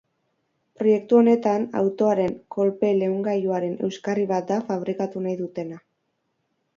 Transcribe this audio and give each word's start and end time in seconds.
Proiektu 0.79 1.17
honetan, 1.17 1.67
autoaren 1.81 2.33
kolpe-leungailuaren 2.55 3.75
euskarri 3.89 4.23
bat 4.33 4.49
da 4.53 4.57
fabrikatu 4.71 5.23
nahi 5.27 5.37
dutena. 5.43 5.79